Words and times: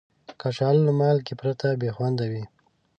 کچالو 0.41 0.81
له 0.87 0.93
مالګې 0.99 1.33
پرته 1.41 1.67
بې 1.79 1.89
خوند 1.95 2.19
وي 2.31 2.43